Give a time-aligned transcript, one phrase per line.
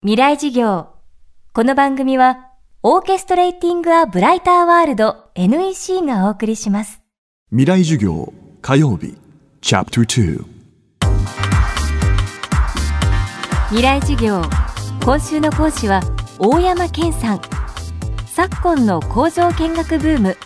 [0.00, 0.90] 未来事業。
[1.52, 2.52] この番組は
[2.84, 7.02] オーケストレーティング・ア・ブライター・ワールド NEC がお送りします。
[7.50, 8.32] 未来授業
[8.62, 9.16] 火曜日。
[9.60, 10.44] チャプター
[13.70, 14.40] 未来事業
[15.04, 16.00] 今週の講師は
[16.38, 17.40] 大山健さん。
[18.26, 20.36] 昨今の工場見学ブーム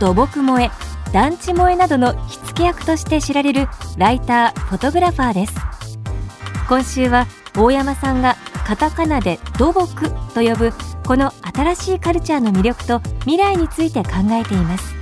[0.00, 0.70] 土木萌え
[1.12, 3.68] 団地萌えなどの火付け役として知られる
[3.98, 5.54] ライターフォトグラファーです。
[6.70, 10.72] 今週は大山さんがカタカナで土木と呼ぶ
[11.06, 14.94] この新しいカルチャーの魅力と未来について考えています。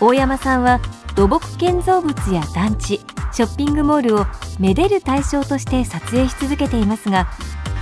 [0.00, 0.80] 大山さんは
[1.16, 3.00] 土木建造物や団地
[3.32, 4.26] ショッピングモールを
[4.60, 7.28] めでる対象として撮影し続けていますが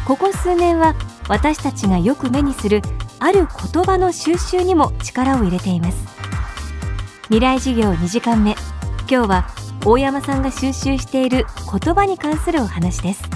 [0.06, 0.94] ここ数年は
[1.28, 2.80] 私たちがよく目にする
[3.18, 6.06] ある言葉の収集にも力を入れています。
[7.24, 8.52] 未来事業2時間目
[9.10, 9.48] 今日は
[9.84, 11.44] 大山さんが収集している
[11.82, 13.35] 言葉に関するお話です。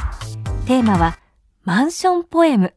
[0.70, 1.18] テーマは
[1.64, 2.72] マンションポエム。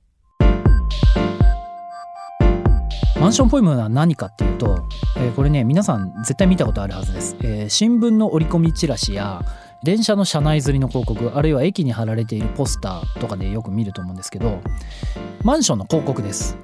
[3.22, 4.80] マンションポエムは何かっていうと、
[5.16, 9.44] えーこれね皆さん絶対見たことあるはずです、えー新聞の折り込みチラシや
[9.84, 14.60] 電車の車内釣りの広告あるいは駅に貼られているポスターとかでよく見ると思うんですけど
[15.44, 16.58] マンションの広告です。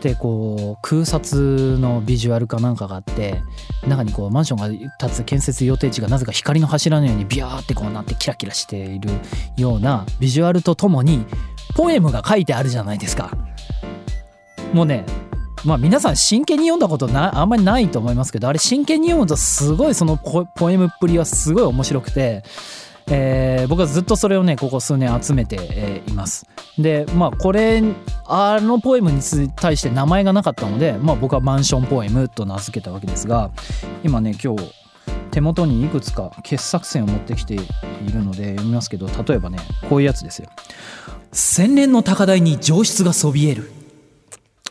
[0.00, 3.42] でこう空撮のビジュアルかなんかがあって
[3.86, 9.10] 中にこうマンションが建つ建設予定地がなぜか光の柱のようにビャーってこうなってキラキラしている
[9.56, 11.26] ようなビジュアルとともに
[11.76, 13.30] ポエムが書いてあるじゃないですか。
[14.72, 15.04] もうね
[15.64, 22.42] まあ皆さん真剣に読んだことなあんまりないと思いますけどあれ真剣に読むとすごいそのポポエムっぷりはすごい面白くて、
[23.10, 26.46] えー僕はずっとそれをねここ数年集めて、えーいます。
[26.78, 27.82] でまあこれ
[28.26, 29.20] あのポエムに
[29.54, 33.50] 対して名前がなかったので、まあ、僕はマンションポエムと名付けたわけですが
[34.02, 34.72] 今ね今日
[35.30, 37.58] 手元にいくつか傑作選を持ってきてい
[38.12, 39.58] るので読みますけど例えばね
[39.88, 40.48] こういうやつですよ。
[41.32, 43.70] 洗練の高台に上質がそびえる。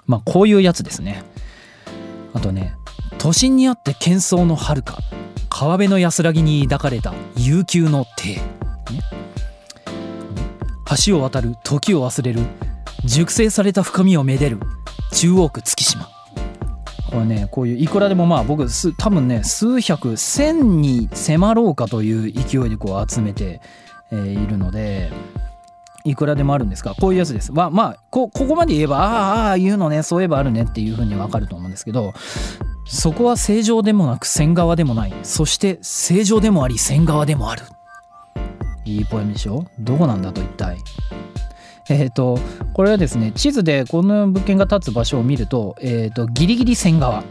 [0.06, 1.24] まあこういうやつですね。
[2.34, 2.74] あとね
[3.18, 4.98] 都心にあって喧騒の遥か。
[5.60, 8.40] 川辺の安らぎに抱かれた悠久の手、
[11.06, 12.40] 橋を渡る時を忘れる
[13.04, 14.58] 熟成された深みをめでる
[15.12, 16.08] 中央区月島。
[17.10, 18.68] これねこういういくらでもまあ僕
[18.98, 23.60] 多分ね数百千に迫ろうかという勢いでこう集めて、
[24.14, 25.12] えーいるので
[26.06, 27.52] いくらでもあるんですがこういうやつです。
[27.52, 30.04] まあまあこここまで言えばああああ言うのね。
[30.04, 32.14] そういえばあるねっていうふうにわかると思うんですけど
[32.86, 35.14] そこは正常でもなく線側でもない。
[35.24, 37.64] そして正常でもあり線側でもある。
[38.86, 39.66] いいポエムでしょ？
[39.80, 40.78] どこなんだと一体？
[41.90, 42.40] えっ、と
[42.74, 47.24] これはですね地図でこの物件が立つ場所を見ると,、えー、とギリギリ線側。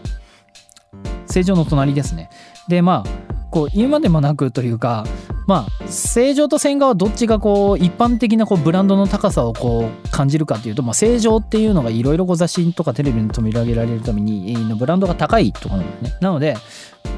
[1.27, 2.31] 正常の隣ですね。
[2.69, 5.05] でまあこう言うまでもなくというか
[5.49, 16.19] まあ正常と線側どっちがこう一般的なこうブランドの高さをこう感じるかっていうと、まあ、正常っていうのがいろいろ雑誌とかテレビに取り上げられるためにえーブランドが高いところなんですね。
[16.21, 16.55] なので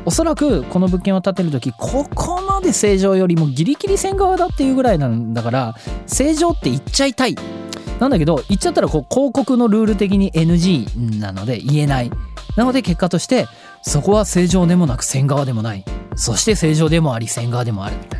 [0.04, 5.74] おそらくこの物件を建てる時ここまで正常よりもギリギリ線側だっていうぐらいなんだから
[6.06, 7.34] 正常って言っちゃいたい。
[7.98, 12.10] なんだけど言っちゃったらこう広告のルール的に NG なので言えない。
[12.56, 13.48] なので結果として
[13.82, 15.84] そこは正常でもなく線側でもない。
[16.16, 17.96] そして正常でもあり線側でもある。
[17.96, 18.19] みたい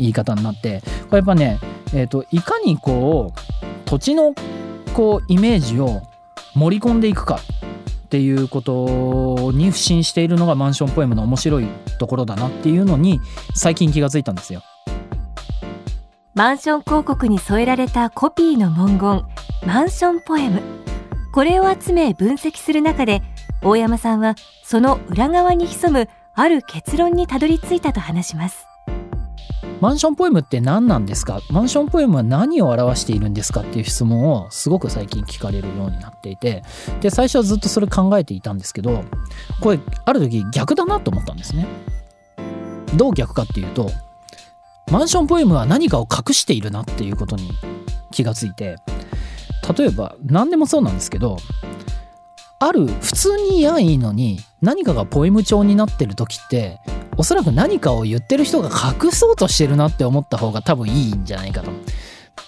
[0.00, 1.58] 言い方になってこれやっぱね、
[1.94, 4.34] えー、といかにこう土地の
[4.94, 6.02] こうイメージを
[6.54, 11.66] 盛り込んでいくかっていうことに不信しているのがマンションポエムの面白い
[11.98, 13.20] ところだなっていうのに
[13.54, 14.62] 最近気がついたんですよ。
[16.34, 19.24] マンション広告に添えられたコピーの文言
[19.66, 20.62] マンションポエム
[21.32, 23.20] これを集め分析する中で
[23.62, 28.69] 大山さんはその裏側に潜むある結論にたどり着いたと話します
[29.80, 31.40] マンションポエムって何なんですか？
[31.50, 36.62] マンションポエムは何を表しているんですかっていう質問をすごく最近聞かれるようになっていて
[37.00, 39.04] で最初はずっとそれ考えていたんですけど
[39.60, 41.66] これある時逆だなと思ったんですね。
[42.94, 43.90] どう逆かっていうと
[44.90, 47.50] マンションポエムは何かを隠しているなっていうことに
[48.10, 48.76] 気がついて
[49.78, 51.38] 例えば何でもそうなんですけど
[52.58, 56.80] ある普通にやいいのに何かがポエム調になってる時って
[57.16, 61.70] おそらく何かを言ってる人が隠そうとしてるなって思った方が多分いいんじゃないかと。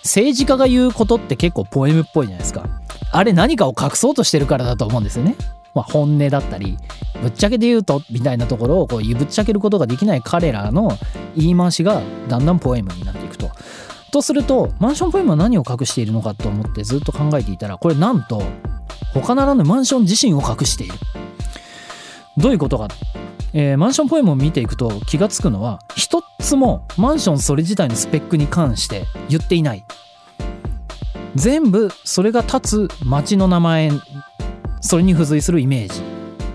[0.05, 2.67] 政治家が言うことって結構ポエムっぽいじゃないですか。
[3.13, 5.37] あれ何かを隠そうとしてるからだと思うんですよね。
[5.75, 6.77] まあ本音だったり
[7.23, 10.91] ぶっちゃけで言うとみたいなところをこうぶっちゃけることができない彼らの
[11.37, 13.51] 言い回しがだんだんポエムになっていくと。
[14.11, 18.43] とするとマンションポエムは何を隠しているのかと思ってずっと考えていたらこれなんと
[19.15, 20.95] 他ならぬマンション自身を隠している。
[22.37, 22.89] どういうことか、
[23.53, 29.85] えーマンションポエムを見ていくと気がつくのは一つもマンションそれ自体のスペックに関して言っていない。
[31.35, 33.91] 全部それが立つ町の名前
[34.83, 36.03] それに付随するイメージ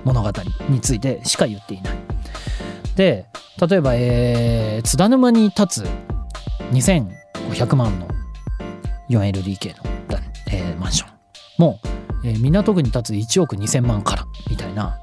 [0.03, 0.31] 物語
[0.69, 1.97] についてしか言っていない。
[2.95, 3.25] で
[3.67, 5.87] 例えば、えー津田沼に立つ
[6.71, 8.07] 2500万の
[9.09, 9.83] 4LDK の、
[10.51, 11.09] えーマンション
[11.57, 11.79] も、
[12.23, 14.99] えー港区に立つ1億2000万からみたいな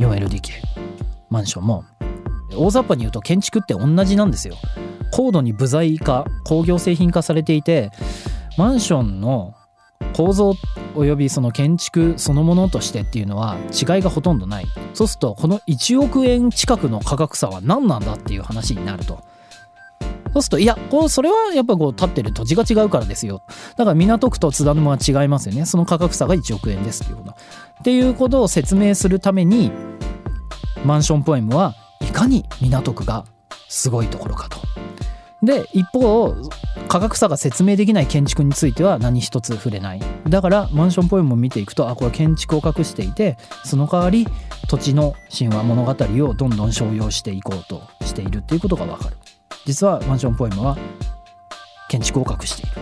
[0.00, 0.52] 4LDK
[1.30, 1.84] マンションも。
[2.56, 4.54] 大雑把に言うと建築って同じなんですよ。
[5.10, 7.90] 高度に部材化工業製品化されていて
[8.56, 9.54] マンションの
[10.14, 10.54] 構造
[10.94, 14.66] およびその建築そのものとしてっていうのは違いがほとんどない。
[14.92, 19.24] そうするとこの1億円近くの価格差は何なんだっていう話になると。
[20.32, 23.42] そうするといやこうそれはやっぱこう立ってる土地が違うからですよ。
[23.76, 25.64] だから港区と津田沼は違いますよね。
[25.64, 27.34] その価格差が1億円ですっていうこと
[27.80, 29.70] っていうことを説明するために
[30.84, 33.24] マンションポエムはいかに港区が
[33.68, 34.58] すごいところかと。
[35.42, 36.34] で一方
[36.88, 40.00] 価格差が説明できない建築については何一つ触れない。
[40.28, 44.26] だからマンションポエムを見ていくとあこれ建築を隠していてその代わり
[44.68, 45.90] 土地の神話物語
[46.26, 49.16] をどんどん商用していこうとしているっていうことがわかる。
[49.66, 50.78] 実はマンションポエムは
[51.88, 52.80] 建築を隠している。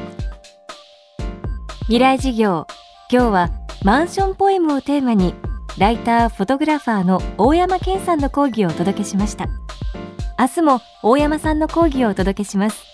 [1.87, 2.67] 未来事業。
[3.11, 3.51] 今日は
[3.85, 5.35] マンションポエムをテーマに
[5.77, 9.49] ライターフォトグラファーの大山健さんの講義をお届けしました。
[10.39, 12.85] 明日も大山さんの講義をお届けします。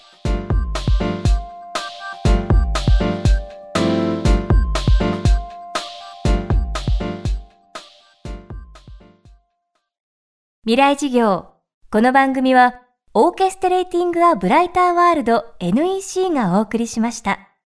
[10.65, 11.49] 未来事業。
[11.91, 12.81] この番組は
[13.13, 17.48] オーケストレーティング・ア・ブライター・ワールド NEC がお送りしました。